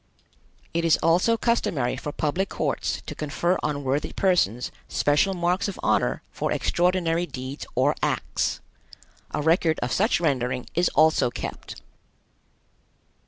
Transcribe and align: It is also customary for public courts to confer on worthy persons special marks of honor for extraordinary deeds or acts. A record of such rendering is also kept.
It 0.73 0.83
is 0.83 0.97
also 1.03 1.37
customary 1.37 1.95
for 1.95 2.11
public 2.11 2.49
courts 2.49 3.03
to 3.05 3.13
confer 3.13 3.59
on 3.61 3.83
worthy 3.83 4.11
persons 4.13 4.71
special 4.87 5.35
marks 5.35 5.67
of 5.67 5.79
honor 5.83 6.23
for 6.31 6.51
extraordinary 6.51 7.27
deeds 7.27 7.67
or 7.75 7.93
acts. 8.01 8.61
A 9.29 9.43
record 9.43 9.77
of 9.83 9.91
such 9.91 10.19
rendering 10.19 10.65
is 10.73 10.89
also 10.95 11.29
kept. 11.29 11.83